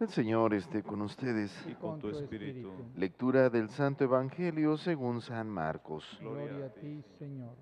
[0.00, 1.52] El Señor esté con ustedes.
[1.68, 2.72] y con tu espíritu.
[2.96, 6.16] Lectura del Santo Evangelio según San Marcos.
[6.18, 7.54] Gloria a ti, Señor.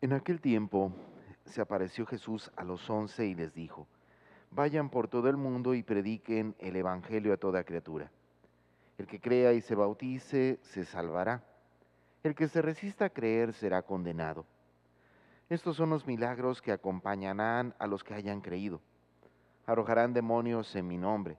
[0.00, 0.92] En aquel tiempo
[1.44, 3.86] se apareció Jesús a los once y les dijo,
[4.50, 8.10] Vayan por todo el mundo y prediquen el Evangelio a toda criatura.
[8.98, 11.44] El que crea y se bautice se salvará.
[12.24, 14.44] El que se resista a creer será condenado.
[15.48, 18.80] Estos son los milagros que acompañarán a los que hayan creído.
[19.66, 21.36] Arrojarán demonios en mi nombre,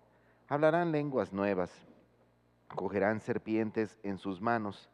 [0.48, 1.72] hablarán lenguas nuevas,
[2.76, 4.90] cogerán serpientes en sus manos,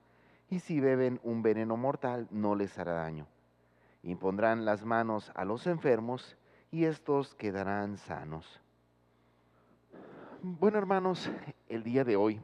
[0.50, 3.28] y si beben un veneno mortal no les hará daño.
[4.04, 6.38] Impondrán las manos a los enfermos
[6.72, 8.62] y estos quedarán sanos.
[10.42, 11.32] Bueno, hermanos,
[11.70, 12.42] el día de hoy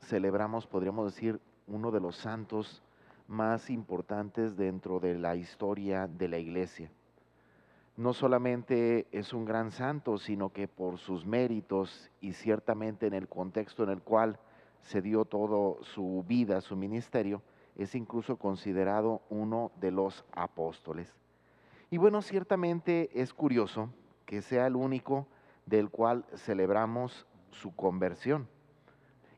[0.00, 2.82] celebramos, podríamos decir, uno de los santos
[3.28, 6.90] más importantes dentro de la historia de la iglesia.
[7.96, 13.26] No solamente es un gran santo, sino que por sus méritos y ciertamente en el
[13.26, 14.38] contexto en el cual
[14.82, 17.42] se dio todo su vida, su ministerio,
[17.74, 21.14] es incluso considerado uno de los apóstoles.
[21.90, 23.90] Y bueno, ciertamente es curioso
[24.26, 25.26] que sea el único
[25.64, 28.48] del cual celebramos su conversión.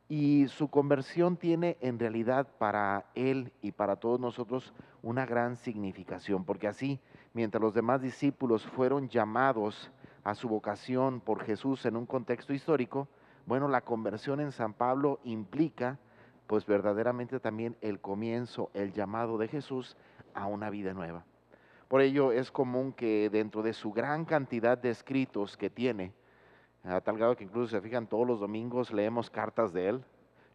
[0.09, 6.45] Y su conversión tiene en realidad para él y para todos nosotros una gran significación,
[6.45, 6.98] porque así,
[7.34, 9.91] mientras los demás discípulos fueron llamados
[10.25, 13.06] a su vocación por Jesús en un contexto histórico,
[13.47, 15.98] bueno, la conversión en San Pablo implica
[16.47, 19.97] pues verdaderamente también el comienzo, el llamado de Jesús
[20.34, 21.25] a una vida nueva.
[21.89, 26.12] Por ello es común que dentro de su gran cantidad de escritos que tiene,
[26.84, 30.05] a tal grado que incluso se fijan todos los domingos leemos cartas de él,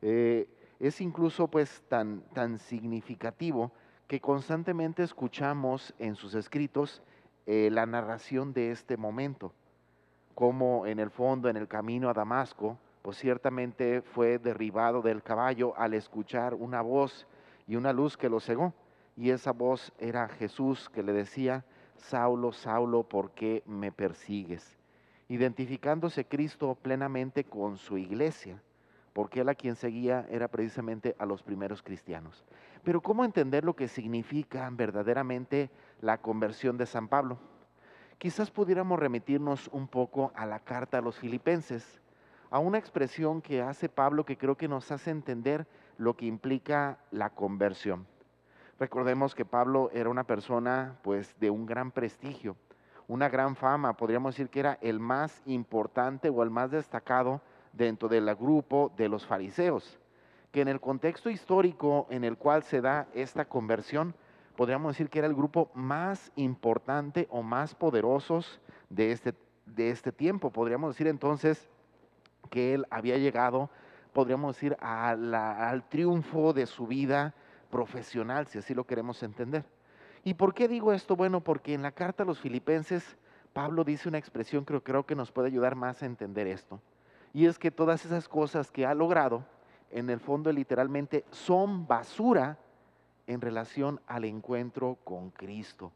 [0.02, 0.48] eh,
[0.80, 3.72] es incluso pues tan, tan significativo
[4.08, 7.02] que constantemente escuchamos en sus escritos
[7.46, 9.54] eh, la narración de este momento,
[10.36, 15.74] como en el fondo, en el camino a Damasco, pues ciertamente fue derribado del caballo
[15.78, 17.28] al escuchar una voz
[17.68, 18.74] y una luz que lo cegó.
[19.16, 21.66] Y esa voz era Jesús que le decía,
[21.98, 24.78] Saulo, Saulo, ¿por qué me persigues?
[25.34, 28.62] Identificándose Cristo plenamente con su iglesia,
[29.14, 32.46] porque él a quien seguía era precisamente a los primeros cristianos.
[32.84, 35.72] Pero ¿cómo entender lo que significa verdaderamente
[36.02, 37.40] la conversión de San Pablo?
[38.20, 42.00] Quizás pudiéramos remitirnos un poco a la carta a los filipenses
[42.52, 45.66] a una expresión que hace Pablo que creo que nos hace entender
[45.98, 48.06] lo que implica la conversión.
[48.78, 52.56] Recordemos que Pablo era una persona pues de un gran prestigio,
[53.08, 57.42] una gran fama, podríamos decir que era el más importante o el más destacado
[57.74, 60.00] dentro del grupo de los fariseos,
[60.52, 64.16] que en el contexto histórico en el cual se da esta conversión,
[64.56, 69.34] podríamos decir que era el grupo más importante o más poderosos de este,
[69.66, 70.52] de este tiempo.
[70.52, 71.68] Podríamos decir entonces
[72.50, 73.70] que él había llegado,
[74.14, 77.34] podríamos decir, al triunfo de su vida
[77.72, 79.66] profesional, si así lo queremos entender.
[80.24, 81.16] ¿Y por qué digo esto?
[81.16, 83.18] Bueno, porque en la carta a los filipenses,
[83.52, 86.80] Pablo dice una expresión que creo que nos puede ayudar más a entender esto.
[87.34, 89.44] Y es que todas esas cosas que ha logrado,
[89.92, 92.58] en el fondo literalmente, son basura
[93.28, 95.92] en relación al encuentro con Cristo.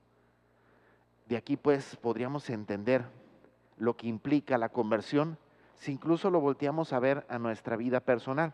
[1.28, 3.06] De aquí pues podríamos entender
[3.78, 5.38] lo que implica la conversión
[5.76, 8.54] si incluso lo volteamos a ver a nuestra vida personal.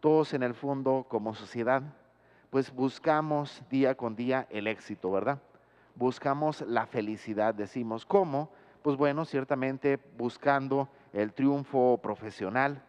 [0.00, 1.82] Todos en el fondo como sociedad,
[2.52, 5.40] pues buscamos día con día el éxito, ¿verdad?
[5.94, 8.50] Buscamos la felicidad, decimos, ¿cómo?
[8.82, 12.82] Pues bueno, ciertamente buscando el triunfo profesional,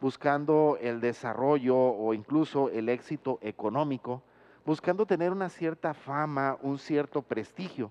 [0.00, 4.22] buscando el desarrollo o incluso el éxito económico,
[4.64, 7.90] buscando tener una cierta fama, un cierto prestigio.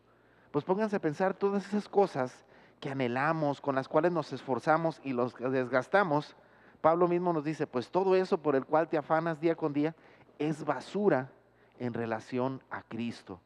[0.51, 2.45] Pues pónganse a pensar todas esas cosas
[2.79, 6.37] que anhelamos, con las cuales nos esforzamos y los desgastamos,
[6.81, 9.95] Pablo mismo nos dice, pues todo eso por el cual te afanas día con día
[10.39, 11.31] es basura
[11.79, 13.39] en relación a Cristo.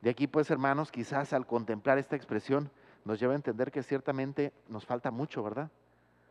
[0.00, 2.70] De aquí pues hermanos, quizás al contemplar esta expresión
[3.04, 5.70] nos lleva a entender que ciertamente nos falta mucho, ¿verdad?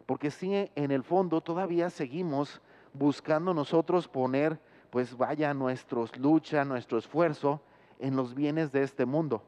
[0.06, 2.62] Porque si en el fondo todavía seguimos
[2.94, 4.60] buscando nosotros poner,
[4.90, 7.62] pues vaya, nuestros lucha, nuestro esfuerzo
[8.00, 9.44] en los bienes de este mundo.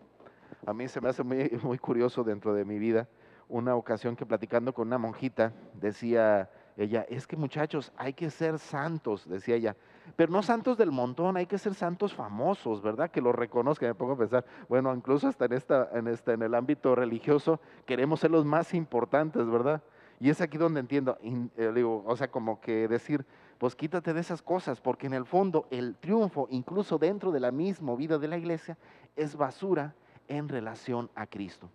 [0.66, 3.08] A mí se me hace muy, muy curioso dentro de mi vida
[3.50, 8.58] una ocasión que platicando con una monjita decía ella, es que muchachos, hay que ser
[8.58, 9.76] santos, decía ella,
[10.16, 13.12] pero no santos del montón, hay que ser santos famosos, ¿verdad?
[13.12, 16.42] Que lo reconozcan, me pongo a pensar, bueno, incluso hasta en, esta, en, esta, en
[16.42, 19.82] el ámbito religioso queremos ser los más importantes, ¿verdad?
[20.20, 23.26] Y es aquí donde entiendo, eh, digo, o sea, como que decir,
[23.58, 27.52] pues quítate de esas cosas, porque en el fondo el triunfo, incluso dentro de la
[27.52, 28.78] misma vida de la iglesia,
[29.16, 29.96] es basura
[30.28, 31.70] en relación a Cristo.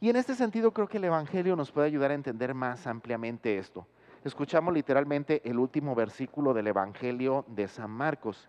[0.00, 3.58] Y en este sentido creo que el Evangelio nos puede ayudar a entender más ampliamente
[3.58, 3.86] esto.
[4.24, 8.48] Escuchamos literalmente el último versículo del Evangelio de San Marcos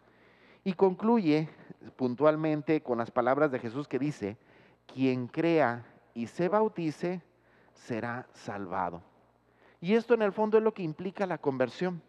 [0.64, 1.50] y concluye
[1.96, 4.38] puntualmente con las palabras de Jesús que dice,
[4.86, 5.84] quien crea
[6.14, 7.24] y se bautice
[7.74, 9.02] será salvado.
[9.81, 12.04] Y esto en el fondo es lo que implica la conversión.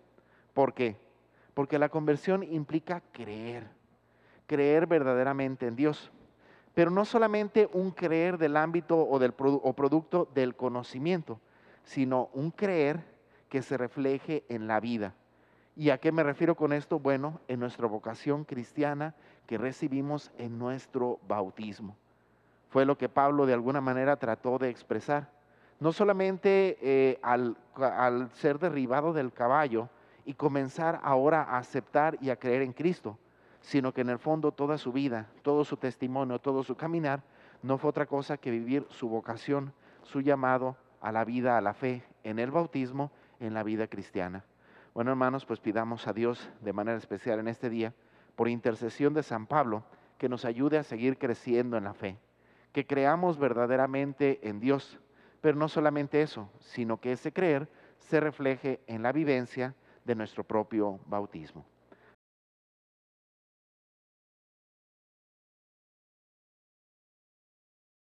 [0.53, 0.99] ¿Por qué?
[1.55, 3.67] Porque la conversión implica creer,
[4.47, 6.13] creer verdaderamente en Dios.
[6.75, 11.41] Pero no solamente un creer del ámbito o, del, o producto del conocimiento,
[11.83, 13.14] sino un creer
[13.55, 15.15] que se refleje en la vida.
[15.77, 16.99] ¿Y a qué me refiero con esto?
[16.99, 19.15] Bueno, en nuestra vocación cristiana
[19.47, 21.97] que recibimos en nuestro bautismo.
[22.71, 25.31] Fue lo que Pablo de alguna manera trató de expresar.
[25.79, 29.89] No solamente eh, al, al ser derribado del caballo
[30.25, 33.17] y comenzar ahora a aceptar y a creer en Cristo,
[33.61, 37.23] sino que en el fondo toda su vida, todo su testimonio, todo su caminar,
[37.63, 39.73] no fue otra cosa que vivir su vocación,
[40.03, 44.45] su llamado a la vida, a la fe, en el bautismo, en la vida cristiana.
[44.95, 47.95] Bueno, hermanos, pues pidamos a Dios de manera especial en este día,
[48.37, 49.85] por intercesión de San Pablo,
[50.19, 52.17] que nos ayude a seguir creciendo en la fe,
[52.73, 54.99] que creamos verdaderamente en Dios,
[55.41, 60.45] pero no solamente eso, sino que ese creer se refleje en la vivencia de nuestro
[60.45, 61.65] propio bautismo.